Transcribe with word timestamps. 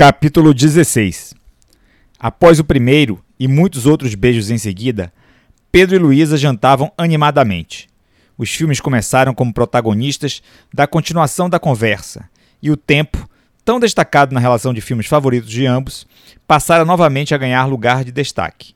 Capítulo 0.00 0.54
16 0.54 1.34
Após 2.18 2.58
o 2.58 2.64
primeiro 2.64 3.22
e 3.38 3.46
muitos 3.46 3.84
outros 3.84 4.14
beijos 4.14 4.50
em 4.50 4.56
seguida, 4.56 5.12
Pedro 5.70 5.94
e 5.94 5.98
Luísa 5.98 6.38
jantavam 6.38 6.90
animadamente. 6.96 7.86
Os 8.38 8.50
filmes 8.50 8.80
começaram 8.80 9.34
como 9.34 9.52
protagonistas 9.52 10.42
da 10.72 10.86
continuação 10.86 11.50
da 11.50 11.58
conversa, 11.58 12.30
e 12.62 12.70
o 12.70 12.78
tempo, 12.78 13.28
tão 13.62 13.78
destacado 13.78 14.32
na 14.32 14.40
relação 14.40 14.72
de 14.72 14.80
filmes 14.80 15.06
favoritos 15.06 15.50
de 15.50 15.66
ambos, 15.66 16.06
passara 16.46 16.82
novamente 16.82 17.34
a 17.34 17.38
ganhar 17.38 17.66
lugar 17.66 18.02
de 18.02 18.10
destaque. 18.10 18.72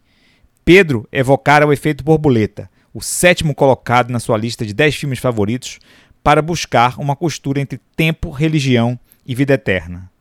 Pedro 0.62 1.08
evocara 1.10 1.66
o 1.66 1.72
efeito 1.72 2.04
borboleta, 2.04 2.68
o 2.92 3.00
sétimo 3.00 3.54
colocado 3.54 4.10
na 4.10 4.20
sua 4.20 4.36
lista 4.36 4.66
de 4.66 4.74
dez 4.74 4.94
filmes 4.94 5.20
favoritos, 5.20 5.78
para 6.22 6.42
buscar 6.42 7.00
uma 7.00 7.16
costura 7.16 7.62
entre 7.62 7.80
tempo, 7.96 8.28
religião 8.28 9.00
e 9.24 9.34
vida 9.34 9.54
eterna. 9.54 10.12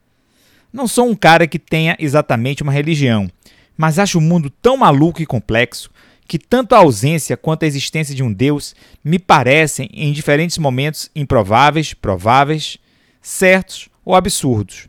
Não 0.74 0.88
sou 0.88 1.08
um 1.08 1.16
cara 1.16 1.46
que 1.46 1.60
tenha 1.60 1.96
exatamente 2.00 2.63
uma 2.63 2.72
religião, 2.72 3.30
mas 3.77 4.00
acho 4.00 4.18
o 4.18 4.22
mundo 4.22 4.50
tão 4.50 4.76
maluco 4.76 5.22
e 5.22 5.26
complexo 5.26 5.91
que 6.27 6.40
tanto 6.40 6.73
a 6.73 6.80
ausência 6.80 7.38
quanto 7.38 7.62
a 7.62 7.68
existência 7.68 8.16
de 8.16 8.23
um 8.23 8.34
Deus 8.34 8.76
me 9.04 9.20
parecem, 9.20 9.88
em 9.94 10.12
diferentes 10.12 10.58
momentos, 10.58 11.12
improváveis, 11.16 11.94
prováveis, 11.94 12.80
certos 13.22 13.88
ou 14.04 14.16
absurdos. 14.16 14.88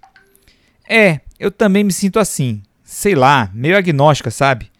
É, 0.89 1.20
eu 1.39 1.51
também 1.51 1.84
me 1.84 1.92
sinto 1.92 2.19
assim, 2.19 2.62
sei 2.83 3.14
lá, 3.14 3.51
meio 3.53 3.77
agnóstica, 3.77 4.30
sabe? 4.30 4.70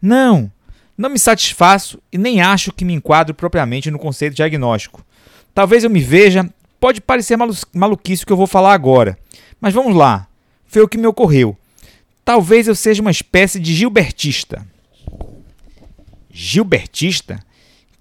Não, 0.00 0.50
não 0.96 1.10
me 1.10 1.18
satisfaço 1.18 2.00
e 2.10 2.16
nem 2.16 2.40
acho 2.40 2.72
que 2.72 2.84
me 2.84 2.94
enquadro 2.94 3.34
propriamente 3.34 3.90
no 3.90 3.98
conceito 3.98 4.34
de 4.34 4.42
agnóstico. 4.42 5.04
Talvez 5.52 5.84
eu 5.84 5.90
me 5.90 6.00
veja, 6.00 6.48
pode 6.80 7.02
parecer 7.02 7.36
malu 7.36 7.54
maluquice 7.74 8.22
o 8.22 8.26
que 8.26 8.32
eu 8.32 8.38
vou 8.38 8.46
falar 8.46 8.72
agora, 8.72 9.18
mas 9.60 9.74
vamos 9.74 9.94
lá 9.94 10.26
foi 10.66 10.82
o 10.82 10.88
que 10.88 10.98
me 10.98 11.06
ocorreu. 11.06 11.56
Talvez 12.24 12.66
eu 12.66 12.74
seja 12.74 13.00
uma 13.00 13.10
espécie 13.10 13.60
de 13.60 13.74
Gilbertista. 13.74 14.66
Gilbertista? 16.30 17.38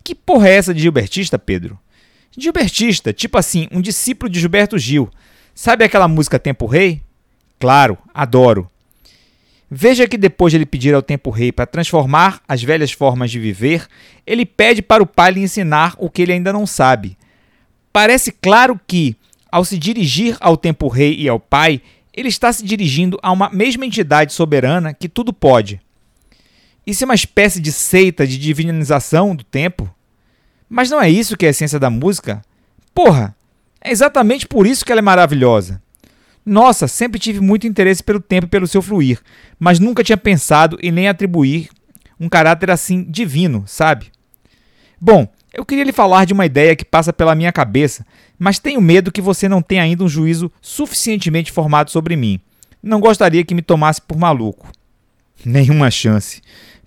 Que 0.04 0.14
porra 0.14 0.50
é 0.50 0.56
essa 0.56 0.74
de 0.74 0.82
Gilbertista, 0.82 1.40
Pedro? 1.40 1.80
Gilbertista, 2.38 3.14
tipo 3.14 3.38
assim, 3.38 3.68
um 3.72 3.82
discípulo 3.82 4.30
de 4.30 4.40
Gilberto 4.40 4.78
Gil. 4.78 5.10
Sabe 5.54 5.86
aquela 5.86 6.08
música 6.08 6.38
Tempo 6.38 6.66
Rei? 6.66 7.02
Claro, 7.60 7.98
adoro. 8.14 8.70
Veja 9.72 10.08
que 10.08 10.18
depois 10.18 10.52
de 10.52 10.58
ele 10.58 10.66
pedir 10.66 10.94
ao 10.94 11.02
Tempo 11.02 11.30
Rei 11.30 11.52
para 11.52 11.66
transformar 11.66 12.42
as 12.48 12.62
velhas 12.62 12.92
formas 12.92 13.32
de 13.32 13.40
viver, 13.40 13.88
ele 14.28 14.46
pede 14.46 14.82
para 14.82 15.02
o 15.02 15.08
pai 15.08 15.32
lhe 15.32 15.42
ensinar 15.42 15.96
o 15.98 16.10
que 16.10 16.22
ele 16.22 16.34
ainda 16.34 16.54
não 16.54 16.68
sabe. 16.68 17.18
Parece 17.92 18.32
claro 18.32 18.80
que, 18.86 19.16
ao 19.52 19.64
se 19.64 19.78
dirigir 19.78 20.38
ao 20.42 20.58
Tempo 20.58 20.88
Rei 20.88 21.16
e 21.16 21.30
ao 21.30 21.40
pai, 21.40 21.82
ele 22.16 22.30
está 22.30 22.52
se 22.54 22.64
dirigindo 22.64 23.20
a 23.22 23.32
uma 23.32 23.50
mesma 23.50 23.86
entidade 23.86 24.32
soberana 24.32 24.94
que 24.94 25.10
tudo 25.10 25.34
pode. 25.34 25.82
Isso 26.88 27.04
é 27.04 27.06
uma 27.06 27.16
espécie 27.16 27.60
de 27.60 27.72
seita 27.72 28.26
de 28.26 28.38
divinização 28.38 29.36
do 29.36 29.44
tempo? 29.44 29.94
Mas 30.70 30.90
não 30.90 31.02
é 31.02 31.10
isso 31.10 31.36
que 31.36 31.46
é 31.46 31.50
a 31.50 31.52
essência 31.52 31.80
da 31.80 31.90
música? 31.90 32.42
Porra, 32.94 33.36
é 33.82 33.92
exatamente 33.92 34.48
por 34.48 34.66
isso 34.66 34.86
que 34.86 34.92
ela 34.92 35.00
é 35.00 35.02
maravilhosa. 35.02 35.82
Nossa, 36.46 36.88
sempre 36.88 37.20
tive 37.20 37.40
muito 37.40 37.68
interesse 37.68 38.04
pelo 38.04 38.20
tempo 38.20 38.46
e 38.46 38.50
pelo 38.50 38.68
seu 38.68 38.82
fluir, 38.82 39.20
mas 39.60 39.80
nunca 39.80 40.04
tinha 40.04 40.18
pensado 40.18 40.78
e 40.82 40.92
nem 40.92 41.08
atribuir 41.08 41.70
um 42.20 42.30
caráter 42.30 42.72
assim 42.72 43.04
divino, 43.04 43.64
sabe? 43.66 44.12
Bom, 45.02 45.28
eu 45.56 45.66
queria 45.66 45.86
lhe 45.86 45.94
falar 45.94 46.26
de 46.26 46.34
uma 46.34 46.46
ideia 46.46 46.76
que 46.76 46.84
passa 46.84 47.14
pela 47.14 47.34
minha 47.34 47.52
cabeça, 47.52 48.06
mas 48.38 48.60
tenho 48.60 48.82
medo 48.82 49.12
que 49.12 49.22
você 49.22 49.48
não 49.48 49.62
tenha 49.62 49.84
ainda 49.84 50.04
um 50.04 50.10
juízo 50.10 50.52
suficientemente 50.62 51.52
formado 51.52 51.90
sobre 51.90 52.18
mim. 52.18 52.42
Não 52.84 53.00
gostaria 53.00 53.44
que 53.44 53.56
me 53.56 53.62
tomasse 53.62 54.02
por 54.02 54.18
maluco. 54.18 54.70
Nenhuma 55.46 55.90
chance. 55.90 56.42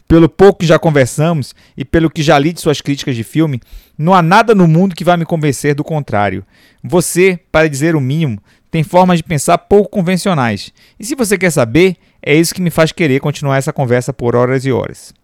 Pelo 0.07 0.29
pouco 0.29 0.61
que 0.61 0.67
já 0.67 0.79
conversamos 0.79 1.55
e 1.77 1.85
pelo 1.85 2.11
que 2.11 2.23
já 2.23 2.39
li 2.39 2.53
de 2.53 2.61
suas 2.61 2.81
críticas 2.81 3.17
de 3.17 3.25
filme, 3.25 3.61
não 3.97 4.15
há 4.15 4.23
nada 4.23 4.55
no 4.55 4.69
mundo 4.69 4.95
que 4.95 5.05
vá 5.05 5.17
me 5.17 5.25
convencer 5.25 5.75
do 5.75 5.83
contrário. 5.83 6.45
Você, 6.85 7.41
para 7.51 7.69
dizer 7.69 7.97
o 7.97 8.01
mínimo, 8.01 8.39
tem 8.71 8.83
formas 8.83 9.19
de 9.19 9.25
pensar 9.25 9.57
pouco 9.57 9.91
convencionais. 9.91 10.73
E 11.01 11.05
se 11.05 11.15
você 11.15 11.39
quer 11.39 11.51
saber, 11.51 11.97
é 12.23 12.35
isso 12.35 12.55
que 12.55 12.63
me 12.63 12.71
faz 12.71 12.93
querer 12.93 13.21
continuar 13.21 13.57
essa 13.57 13.73
conversa 13.73 14.13
por 14.13 14.37
horas 14.37 14.67
e 14.67 14.73
horas. 14.73 15.15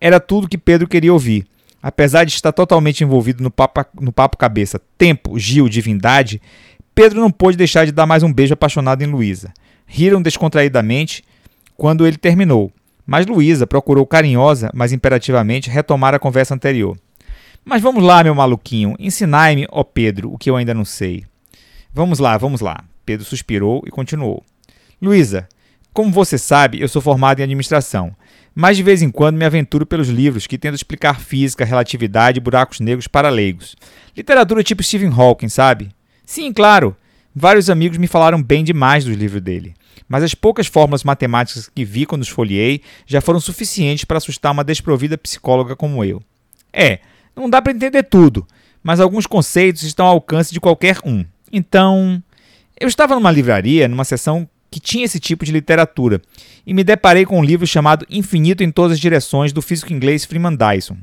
Era 0.00 0.18
tudo 0.18 0.48
que 0.48 0.58
Pedro 0.58 0.88
queria 0.88 1.12
ouvir 1.12 1.46
Apesar 1.86 2.24
de 2.24 2.32
estar 2.32 2.50
totalmente 2.50 3.04
envolvido 3.04 3.44
no 3.44 3.50
papo, 3.50 3.84
no 4.00 4.10
papo 4.10 4.38
cabeça 4.38 4.80
tempo, 4.96 5.38
Gil, 5.38 5.68
divindade, 5.68 6.40
Pedro 6.94 7.20
não 7.20 7.30
pôde 7.30 7.58
deixar 7.58 7.84
de 7.84 7.92
dar 7.92 8.06
mais 8.06 8.22
um 8.22 8.32
beijo 8.32 8.54
apaixonado 8.54 9.02
em 9.02 9.06
Luísa. 9.06 9.52
Riram 9.84 10.22
descontraídamente 10.22 11.22
quando 11.76 12.06
ele 12.06 12.16
terminou, 12.16 12.72
mas 13.04 13.26
Luísa 13.26 13.66
procurou 13.66 14.06
carinhosa, 14.06 14.70
mas 14.72 14.94
imperativamente, 14.94 15.68
retomar 15.68 16.14
a 16.14 16.18
conversa 16.18 16.54
anterior. 16.54 16.96
Mas 17.62 17.82
vamos 17.82 18.02
lá, 18.02 18.24
meu 18.24 18.34
maluquinho, 18.34 18.96
ensinai-me, 18.98 19.66
ó 19.70 19.84
Pedro, 19.84 20.32
o 20.32 20.38
que 20.38 20.48
eu 20.48 20.56
ainda 20.56 20.72
não 20.72 20.86
sei. 20.86 21.26
Vamos 21.92 22.18
lá, 22.18 22.38
vamos 22.38 22.62
lá. 22.62 22.82
Pedro 23.04 23.26
suspirou 23.26 23.82
e 23.86 23.90
continuou. 23.90 24.42
Luísa, 25.02 25.46
como 25.92 26.10
você 26.10 26.38
sabe, 26.38 26.80
eu 26.80 26.88
sou 26.88 27.02
formado 27.02 27.40
em 27.40 27.42
administração 27.42 28.16
mas 28.54 28.76
de 28.76 28.82
vez 28.82 29.02
em 29.02 29.10
quando 29.10 29.36
me 29.36 29.44
aventuro 29.44 29.84
pelos 29.84 30.08
livros 30.08 30.46
que 30.46 30.56
tentam 30.56 30.76
explicar 30.76 31.20
física, 31.20 31.64
relatividade 31.64 32.38
e 32.38 32.40
buracos 32.40 32.80
negros 32.80 33.08
para 33.08 33.28
leigos. 33.28 33.74
Literatura 34.16 34.62
tipo 34.62 34.82
Stephen 34.82 35.12
Hawking, 35.12 35.48
sabe? 35.48 35.90
Sim, 36.24 36.52
claro. 36.52 36.96
Vários 37.34 37.68
amigos 37.68 37.98
me 37.98 38.06
falaram 38.06 38.40
bem 38.40 38.62
demais 38.62 39.04
dos 39.04 39.16
livros 39.16 39.42
dele. 39.42 39.74
Mas 40.08 40.22
as 40.22 40.34
poucas 40.34 40.68
fórmulas 40.68 41.02
matemáticas 41.02 41.68
que 41.68 41.84
vi 41.84 42.06
quando 42.06 42.22
esfoliei 42.22 42.80
já 43.06 43.20
foram 43.20 43.40
suficientes 43.40 44.04
para 44.04 44.18
assustar 44.18 44.52
uma 44.52 44.62
desprovida 44.62 45.18
psicóloga 45.18 45.74
como 45.74 46.04
eu. 46.04 46.22
É, 46.72 47.00
não 47.34 47.50
dá 47.50 47.60
para 47.60 47.72
entender 47.72 48.04
tudo, 48.04 48.46
mas 48.82 49.00
alguns 49.00 49.26
conceitos 49.26 49.82
estão 49.82 50.06
ao 50.06 50.12
alcance 50.12 50.52
de 50.52 50.60
qualquer 50.60 50.98
um. 51.04 51.24
Então, 51.52 52.22
eu 52.78 52.86
estava 52.86 53.14
numa 53.14 53.30
livraria, 53.30 53.88
numa 53.88 54.04
sessão 54.04 54.48
que 54.74 54.80
tinha 54.80 55.04
esse 55.04 55.20
tipo 55.20 55.44
de 55.44 55.52
literatura, 55.52 56.20
e 56.66 56.74
me 56.74 56.82
deparei 56.82 57.24
com 57.24 57.38
um 57.38 57.44
livro 57.44 57.64
chamado 57.64 58.04
Infinito 58.10 58.64
em 58.64 58.72
Todas 58.72 58.94
as 58.94 58.98
Direções, 58.98 59.52
do 59.52 59.62
físico 59.62 59.92
inglês 59.92 60.24
Freeman 60.24 60.56
Dyson. 60.56 60.96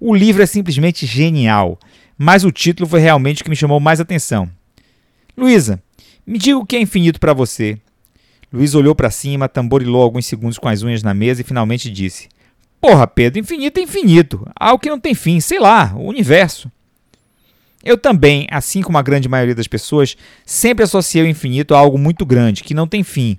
O 0.00 0.12
livro 0.12 0.42
é 0.42 0.46
simplesmente 0.46 1.06
genial, 1.06 1.78
mas 2.18 2.42
o 2.44 2.50
título 2.50 2.88
foi 2.88 2.98
realmente 2.98 3.42
o 3.42 3.44
que 3.44 3.50
me 3.50 3.54
chamou 3.54 3.78
mais 3.78 4.00
atenção. 4.00 4.50
Luísa, 5.38 5.80
me 6.26 6.36
diga 6.36 6.58
o 6.58 6.66
que 6.66 6.74
é 6.74 6.80
infinito 6.80 7.20
para 7.20 7.32
você. 7.32 7.78
Luísa 8.52 8.76
olhou 8.76 8.92
para 8.92 9.08
cima, 9.08 9.48
tamborilou 9.48 10.02
alguns 10.02 10.26
segundos 10.26 10.58
com 10.58 10.68
as 10.68 10.82
unhas 10.82 11.04
na 11.04 11.14
mesa 11.14 11.42
e 11.42 11.44
finalmente 11.44 11.88
disse: 11.88 12.28
Porra, 12.80 13.06
Pedro, 13.06 13.38
infinito 13.38 13.78
é 13.78 13.84
infinito. 13.84 14.44
Algo 14.58 14.82
que 14.82 14.90
não 14.90 14.98
tem 14.98 15.14
fim, 15.14 15.38
sei 15.38 15.60
lá, 15.60 15.94
o 15.94 16.08
universo. 16.08 16.68
Eu 17.84 17.96
também, 17.96 18.46
assim 18.50 18.82
como 18.82 18.98
a 18.98 19.02
grande 19.02 19.28
maioria 19.28 19.54
das 19.54 19.68
pessoas, 19.68 20.16
sempre 20.44 20.84
associei 20.84 21.24
o 21.24 21.28
infinito 21.28 21.74
a 21.74 21.78
algo 21.78 21.98
muito 21.98 22.26
grande, 22.26 22.64
que 22.64 22.74
não 22.74 22.86
tem 22.86 23.02
fim, 23.02 23.36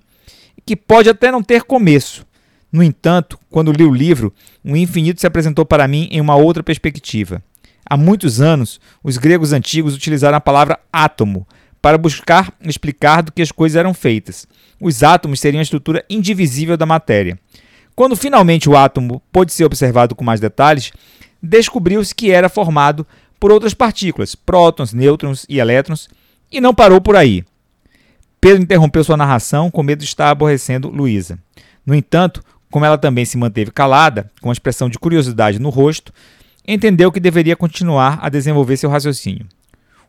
que 0.65 0.75
pode 0.75 1.09
até 1.09 1.31
não 1.31 1.43
ter 1.43 1.63
começo. 1.63 2.25
No 2.71 2.83
entanto, 2.83 3.39
quando 3.49 3.71
li 3.71 3.83
o 3.83 3.93
livro, 3.93 4.33
o 4.63 4.75
infinito 4.75 5.19
se 5.19 5.27
apresentou 5.27 5.65
para 5.65 5.87
mim 5.87 6.07
em 6.11 6.21
uma 6.21 6.35
outra 6.35 6.61
perspectiva. 6.63 7.41
Há 7.89 7.95
muitos 7.95 8.41
anos, 8.41 8.79
os 9.01 9.17
gregos 9.17 9.53
antigos 9.53 9.95
utilizaram 9.95 10.37
a 10.37 10.41
palavra 10.41 10.79
átomo 10.91 11.47
para 11.81 11.97
buscar 11.97 12.53
explicar 12.61 13.23
do 13.23 13.31
que 13.31 13.41
as 13.41 13.51
coisas 13.51 13.77
eram 13.77 13.93
feitas. 13.93 14.45
Os 14.79 15.03
átomos 15.03 15.39
seriam 15.39 15.59
a 15.59 15.63
estrutura 15.63 16.03
indivisível 16.09 16.75
da 16.75 16.85
matéria. 16.85 17.39
Quando 17.95 18.15
finalmente 18.15 18.69
o 18.69 18.75
átomo 18.75 19.21
pôde 19.31 19.53
ser 19.53 19.63
observado 19.63 20.13
com 20.13 20.23
mais 20.23 20.39
detalhes, 20.39 20.91
descobriu-se 21.41 22.13
que 22.13 22.29
era 22.29 22.49
formado 22.49 23.07
por 23.39 23.51
outras 23.51 23.73
partículas, 23.73 24.35
prótons, 24.35 24.93
nêutrons 24.93 25.45
e 25.47 25.59
elétrons, 25.59 26.09
e 26.51 26.59
não 26.59 26.73
parou 26.73 27.01
por 27.01 27.15
aí. 27.15 27.43
Pedro 28.39 28.63
interrompeu 28.63 29.03
sua 29.03 29.17
narração 29.17 29.69
com 29.69 29.83
medo 29.83 29.99
de 29.99 30.05
estar 30.05 30.29
aborrecendo 30.29 30.89
Luísa. 30.89 31.39
No 31.85 31.95
entanto, 31.95 32.43
como 32.69 32.85
ela 32.85 32.97
também 32.97 33.25
se 33.25 33.37
manteve 33.37 33.71
calada, 33.71 34.29
com 34.41 34.49
uma 34.49 34.53
expressão 34.53 34.89
de 34.89 34.99
curiosidade 34.99 35.59
no 35.59 35.69
rosto, 35.69 36.13
entendeu 36.67 37.11
que 37.11 37.19
deveria 37.19 37.55
continuar 37.55 38.19
a 38.21 38.29
desenvolver 38.29 38.77
seu 38.77 38.89
raciocínio. 38.89 39.47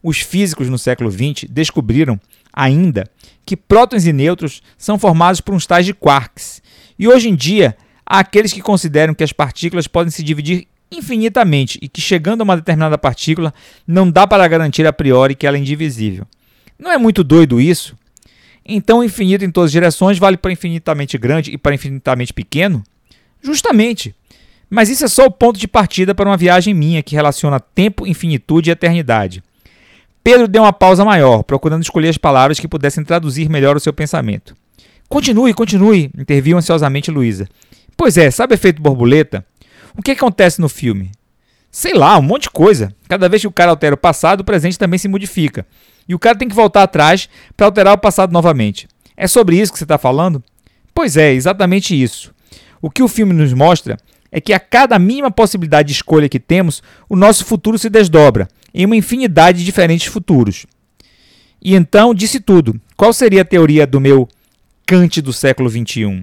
Os 0.03 0.21
físicos 0.21 0.69
no 0.69 0.79
século 0.79 1.11
XX 1.11 1.49
descobriram, 1.49 2.21
ainda, 2.53 3.05
que 3.45 3.57
prótons 3.57 4.07
e 4.07 4.13
nêutrons 4.13 4.63
são 4.77 4.99
formados 4.99 5.41
por 5.41 5.55
uns 5.55 5.67
tais 5.67 5.87
de 5.87 5.95
quarks, 5.95 6.63
e 6.99 7.09
hoje 7.09 7.29
em 7.29 7.35
dia 7.35 7.77
há 8.05 8.19
aqueles 8.19 8.53
que 8.53 8.61
consideram 8.61 9.15
que 9.15 9.25
as 9.25 9.33
partículas 9.33 9.87
podem 9.87 10.11
se 10.11 10.23
dividir 10.23 10.67
infinitamente 10.91 11.79
e 11.83 11.89
que, 11.89 12.01
chegando 12.01 12.41
a 12.41 12.45
uma 12.45 12.57
determinada 12.57 12.97
partícula, 12.99 13.53
não 13.87 14.11
dá 14.11 14.27
para 14.27 14.47
garantir 14.49 14.87
a 14.87 14.93
priori 14.93 15.35
que 15.35 15.47
ela 15.47 15.57
é 15.57 15.61
indivisível. 15.61 16.27
Não 16.79 16.91
é 16.91 16.99
muito 16.99 17.25
doido 17.25 17.61
isso? 17.61 17.97
Então, 18.65 19.03
infinito 19.03 19.45
em 19.45 19.51
todas 19.51 19.69
as 19.69 19.73
direções 19.73 20.19
vale 20.19 20.37
para 20.37 20.53
infinitamente 20.53 21.17
grande 21.17 21.53
e 21.53 21.59
para 21.59 21.75
infinitamente 21.75 22.33
pequeno? 22.33 22.83
Justamente. 23.43 24.15
Mas 24.69 24.91
isso 24.91 25.05
é 25.05 25.09
só 25.09 25.25
o 25.25 25.31
ponto 25.31 25.59
de 25.59 25.67
partida 25.67 26.15
para 26.15 26.29
uma 26.29 26.37
viagem 26.37 26.75
minha 26.75 27.03
que 27.03 27.15
relaciona 27.15 27.59
tempo, 27.59 28.07
infinitude 28.07 28.69
e 28.69 28.73
eternidade. 28.73 29.43
Pedro 30.23 30.47
deu 30.47 30.63
uma 30.63 30.73
pausa 30.73 31.05
maior, 31.05 31.43
procurando 31.43 31.83
escolher 31.83 32.11
as 32.11 32.19
palavras 32.19 32.61
que 32.61 32.69
pudessem 32.69 33.03
traduzir 33.03 33.49
melhor 33.49 33.77
o 33.77 33.81
seu 33.81 33.95
pensamento. 33.95 34.55
Continue, 35.09 35.55
continue, 35.55 36.11
interviu 36.19 36.59
ansiosamente 36.59 37.11
Luísa. 37.11 37.49
Pois 37.97 38.19
é, 38.19 38.31
sabe 38.31 38.55
efeito 38.55 38.83
borboleta? 38.83 39.45
O 39.99 40.03
que 40.03 40.13
acontece 40.13 40.61
no 40.61 40.69
filme? 40.69 41.11
Sei 41.73 41.93
lá, 41.93 42.17
um 42.17 42.23
monte 42.23 42.43
de 42.43 42.51
coisa. 42.51 42.95
Cada 43.09 43.29
vez 43.29 43.43
que 43.43 43.49
o 43.49 43.53
cara 43.53 43.73
altera 43.73 43.97
o 43.97 43.99
passado, 43.99 44.43
o 44.43 44.45
presente 44.45 44.79
também 44.79 44.97
se 44.97 45.09
modifica. 45.09 45.67
E 46.09 46.15
o 46.15 46.21
cara 46.21 46.39
tem 46.39 46.49
que 46.49 46.55
voltar 46.55 46.85
atrás 46.85 47.29
para 47.57 47.67
alterar 47.67 47.95
o 47.95 47.99
passado 47.99 48.33
novamente. 48.33 48.87
É 49.17 49.27
sobre 49.27 49.61
isso 49.61 49.73
que 49.73 49.79
você 49.79 49.85
está 49.85 49.99
falando? 49.99 50.41
Pois 50.95 51.17
é, 51.17 51.33
exatamente 51.33 52.01
isso. 52.01 52.33
O 52.81 52.89
que 52.89 53.03
o 53.03 53.09
filme 53.09 53.35
nos 53.35 53.53
mostra 53.53 53.97
é 54.31 54.41
que 54.41 54.53
a 54.53 54.61
cada 54.61 54.97
mínima 55.01 55.33
possibilidade 55.33 55.89
de 55.89 55.95
escolha 55.95 56.29
que 56.29 56.39
temos, 56.39 56.81
o 57.09 57.17
nosso 57.17 57.45
futuro 57.45 57.77
se 57.77 57.91
desdobra 57.91 58.47
em 58.73 58.87
uma 58.87 58.95
infinidade 58.95 59.59
de 59.59 59.65
diferentes 59.65 60.07
futuros. 60.07 60.65
E 61.61 61.75
então 61.75 62.15
disse 62.15 62.39
tudo. 62.39 62.81
Qual 62.97 63.13
seria 63.13 63.43
a 63.43 63.45
teoria 63.45 63.85
do 63.85 64.01
meu 64.01 64.29
Kant 64.87 65.21
do 65.21 65.33
século 65.33 65.69
XXI? 65.69 66.23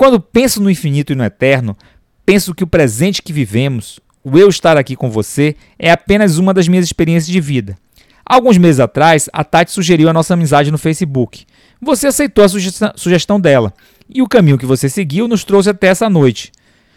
Quando 0.00 0.18
penso 0.18 0.62
no 0.62 0.70
infinito 0.70 1.12
e 1.12 1.14
no 1.14 1.22
eterno, 1.22 1.76
penso 2.24 2.54
que 2.54 2.64
o 2.64 2.66
presente 2.66 3.20
que 3.20 3.34
vivemos, 3.34 4.00
o 4.24 4.38
eu 4.38 4.48
estar 4.48 4.78
aqui 4.78 4.96
com 4.96 5.10
você, 5.10 5.54
é 5.78 5.90
apenas 5.90 6.38
uma 6.38 6.54
das 6.54 6.66
minhas 6.66 6.86
experiências 6.86 7.30
de 7.30 7.38
vida. 7.38 7.76
Alguns 8.24 8.56
meses 8.56 8.80
atrás, 8.80 9.28
a 9.30 9.44
Tati 9.44 9.70
sugeriu 9.70 10.08
a 10.08 10.12
nossa 10.14 10.32
amizade 10.32 10.70
no 10.70 10.78
Facebook. 10.78 11.44
Você 11.82 12.06
aceitou 12.06 12.42
a 12.42 12.48
sugestão 12.96 13.38
dela, 13.38 13.74
e 14.08 14.22
o 14.22 14.26
caminho 14.26 14.56
que 14.56 14.64
você 14.64 14.88
seguiu 14.88 15.28
nos 15.28 15.44
trouxe 15.44 15.68
até 15.68 15.88
essa 15.88 16.08
noite. 16.08 16.50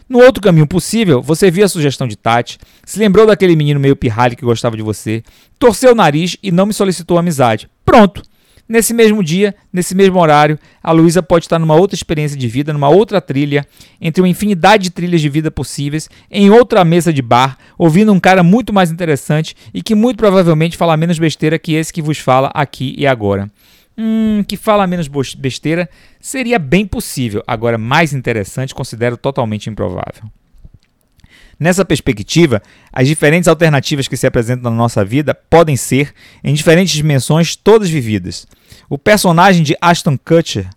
No 0.07 0.19
outro 0.19 0.41
caminho 0.41 0.65
possível, 0.65 1.21
você 1.21 1.51
viu 1.51 1.65
a 1.65 1.67
sugestão 1.67 2.07
de 2.07 2.15
Tati, 2.15 2.57
se 2.85 2.99
lembrou 2.99 3.27
daquele 3.27 3.57
menino 3.57 3.81
meio 3.81 3.97
pirralho 3.97 4.37
que 4.37 4.45
gostava 4.45 4.77
de 4.77 4.81
você, 4.81 5.21
torceu 5.59 5.91
o 5.91 5.95
nariz 5.95 6.37
e 6.41 6.53
não 6.53 6.65
me 6.65 6.73
solicitou 6.73 7.17
amizade. 7.17 7.69
Pronto! 7.83 8.23
Nesse 8.67 8.93
mesmo 8.93 9.21
dia, 9.21 9.53
nesse 9.71 9.93
mesmo 9.93 10.19
horário, 10.19 10.57
a 10.81 10.91
Luísa 10.91 11.21
pode 11.21 11.45
estar 11.45 11.59
numa 11.59 11.75
outra 11.75 11.95
experiência 11.95 12.37
de 12.37 12.47
vida, 12.47 12.71
numa 12.71 12.89
outra 12.89 13.19
trilha, 13.19 13.65
entre 13.99 14.21
uma 14.21 14.29
infinidade 14.29 14.83
de 14.83 14.89
trilhas 14.89 15.19
de 15.19 15.27
vida 15.27 15.51
possíveis, 15.51 16.09
em 16.31 16.49
outra 16.49 16.83
mesa 16.85 17.11
de 17.11 17.21
bar, 17.21 17.57
ouvindo 17.77 18.13
um 18.13 18.19
cara 18.19 18.41
muito 18.41 18.71
mais 18.71 18.89
interessante 18.89 19.55
e 19.73 19.83
que 19.83 19.93
muito 19.93 20.17
provavelmente 20.17 20.77
fala 20.77 20.95
menos 20.95 21.19
besteira 21.19 21.59
que 21.59 21.73
esse 21.73 21.91
que 21.91 22.01
vos 22.01 22.19
fala 22.19 22.49
aqui 22.53 22.95
e 22.97 23.05
agora. 23.05 23.51
Hum, 23.97 24.43
que 24.47 24.57
fala 24.57 24.87
menos 24.87 25.07
besteira 25.37 25.87
seria 26.19 26.57
bem 26.57 26.85
possível, 26.85 27.43
agora 27.45 27.77
mais 27.77 28.11
interessante 28.13 28.73
considero 28.73 29.17
totalmente 29.17 29.69
improvável. 29.69 30.23
Nessa 31.63 31.85
perspectiva, 31.85 32.61
as 32.91 33.07
diferentes 33.07 33.47
alternativas 33.47 34.05
que 34.05 34.17
se 34.17 34.27
apresentam 34.27 34.69
na 34.69 34.75
nossa 34.75 35.05
vida 35.05 35.33
podem 35.33 35.77
ser, 35.77 36.13
em 36.43 36.53
diferentes 36.53 36.93
dimensões, 36.93 37.55
todas 37.55 37.89
vividas. 37.89 38.45
O 38.89 38.97
personagem 38.97 39.63
de 39.63 39.73
Ashton 39.79 40.17
Kutcher 40.17 40.69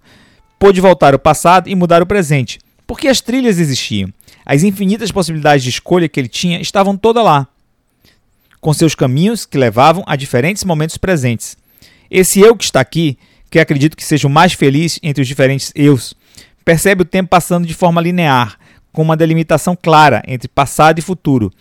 pôde 0.60 0.80
voltar 0.80 1.12
ao 1.12 1.18
passado 1.18 1.68
e 1.68 1.74
mudar 1.74 2.02
o 2.02 2.06
presente, 2.06 2.60
porque 2.86 3.08
as 3.08 3.20
trilhas 3.20 3.58
existiam. 3.58 4.12
As 4.44 4.62
infinitas 4.62 5.10
possibilidades 5.10 5.64
de 5.64 5.70
escolha 5.70 6.08
que 6.08 6.20
ele 6.20 6.28
tinha 6.28 6.60
estavam 6.60 6.96
todas 6.96 7.24
lá, 7.24 7.48
com 8.60 8.72
seus 8.72 8.94
caminhos 8.94 9.44
que 9.44 9.58
levavam 9.58 10.04
a 10.06 10.14
diferentes 10.14 10.62
momentos 10.62 10.96
presentes. 10.96 11.56
Esse 12.08 12.38
eu 12.38 12.56
que 12.56 12.62
está 12.62 12.78
aqui, 12.78 13.18
que 13.50 13.58
acredito 13.58 13.96
que 13.96 14.04
seja 14.04 14.28
o 14.28 14.30
mais 14.30 14.52
feliz 14.52 15.00
entre 15.02 15.20
os 15.20 15.26
diferentes 15.26 15.72
eus, 15.74 16.14
percebe 16.64 17.02
o 17.02 17.04
tempo 17.04 17.28
passando 17.28 17.66
de 17.66 17.74
forma 17.74 18.00
linear, 18.00 18.56
com 18.96 19.02
uma 19.02 19.16
delimitação 19.16 19.76
clara 19.76 20.22
entre 20.26 20.48
passado 20.48 20.98
e 20.98 21.02
futuro. 21.02 21.52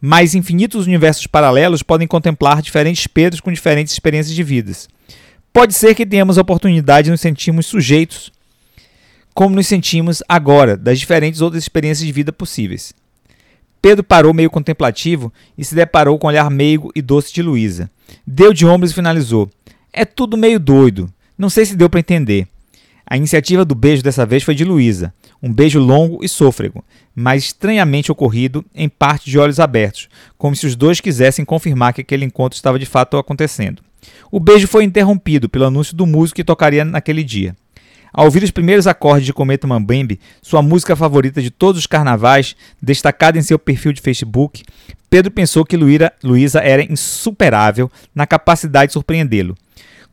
Mas 0.00 0.34
infinitos 0.34 0.86
universos 0.86 1.26
paralelos 1.26 1.82
podem 1.82 2.08
contemplar 2.08 2.62
diferentes 2.62 3.06
Pedros 3.06 3.42
com 3.42 3.52
diferentes 3.52 3.92
experiências 3.92 4.34
de 4.34 4.42
vidas. 4.42 4.88
Pode 5.52 5.74
ser 5.74 5.94
que 5.94 6.06
tenhamos 6.06 6.38
a 6.38 6.40
oportunidade 6.40 7.04
de 7.04 7.10
nos 7.10 7.20
sentirmos 7.20 7.66
sujeitos, 7.66 8.32
como 9.34 9.54
nos 9.54 9.66
sentimos 9.66 10.22
agora, 10.26 10.78
das 10.78 10.98
diferentes 10.98 11.42
outras 11.42 11.62
experiências 11.62 12.06
de 12.06 12.12
vida 12.12 12.32
possíveis. 12.32 12.94
Pedro 13.82 14.02
parou 14.02 14.32
meio 14.32 14.48
contemplativo 14.48 15.30
e 15.58 15.64
se 15.66 15.74
deparou 15.74 16.18
com 16.18 16.26
o 16.26 16.30
olhar 16.30 16.48
meigo 16.48 16.90
e 16.94 17.02
doce 17.02 17.34
de 17.34 17.42
Luísa. 17.42 17.90
Deu 18.26 18.54
de 18.54 18.64
ombros 18.64 18.92
e 18.92 18.94
finalizou. 18.94 19.50
É 19.92 20.06
tudo 20.06 20.38
meio 20.38 20.58
doido. 20.58 21.12
Não 21.36 21.50
sei 21.50 21.66
se 21.66 21.76
deu 21.76 21.90
para 21.90 22.00
entender. 22.00 22.48
A 23.10 23.16
iniciativa 23.16 23.64
do 23.64 23.74
beijo 23.74 24.02
dessa 24.02 24.26
vez 24.26 24.42
foi 24.42 24.54
de 24.54 24.64
Luísa, 24.64 25.14
um 25.42 25.50
beijo 25.50 25.80
longo 25.80 26.22
e 26.22 26.28
sôfrego, 26.28 26.84
mas 27.14 27.44
estranhamente 27.44 28.12
ocorrido, 28.12 28.62
em 28.74 28.86
parte 28.86 29.30
de 29.30 29.38
olhos 29.38 29.58
abertos, 29.58 30.10
como 30.36 30.54
se 30.54 30.66
os 30.66 30.76
dois 30.76 31.00
quisessem 31.00 31.42
confirmar 31.42 31.94
que 31.94 32.02
aquele 32.02 32.26
encontro 32.26 32.56
estava 32.56 32.78
de 32.78 32.84
fato 32.84 33.16
acontecendo. 33.16 33.82
O 34.30 34.38
beijo 34.38 34.68
foi 34.68 34.84
interrompido 34.84 35.48
pelo 35.48 35.64
anúncio 35.64 35.96
do 35.96 36.06
músico 36.06 36.36
que 36.36 36.44
tocaria 36.44 36.84
naquele 36.84 37.24
dia. 37.24 37.56
Ao 38.12 38.26
ouvir 38.26 38.42
os 38.42 38.50
primeiros 38.50 38.86
acordes 38.86 39.24
de 39.24 39.32
Cometa 39.32 39.66
Mambembe, 39.66 40.20
sua 40.42 40.60
música 40.60 40.94
favorita 40.94 41.40
de 41.40 41.50
todos 41.50 41.78
os 41.80 41.86
carnavais, 41.86 42.54
destacada 42.80 43.38
em 43.38 43.42
seu 43.42 43.58
perfil 43.58 43.94
de 43.94 44.02
Facebook, 44.02 44.62
Pedro 45.08 45.30
pensou 45.30 45.64
que 45.64 45.78
Luísa 46.22 46.58
era 46.58 46.82
insuperável 46.82 47.90
na 48.14 48.26
capacidade 48.26 48.88
de 48.88 48.92
surpreendê-lo. 48.92 49.56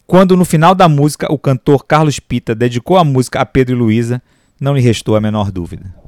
Quando 0.07 0.38
no 0.38 0.46
final 0.46 0.75
da 0.75 0.88
música 0.88 1.31
o 1.31 1.40
cantor 1.40 1.84
Carlos 1.86 2.19
Pita 2.19 2.54
dedicou 2.54 2.98
a 2.98 3.04
música 3.04 3.42
a 3.42 3.46
Pedro 3.46 3.75
e 3.75 3.80
Luísa, 3.80 4.22
não 4.60 4.75
lhe 4.75 4.81
restou 4.81 5.16
a 5.16 5.22
menor 5.22 5.52
dúvida. 5.52 6.05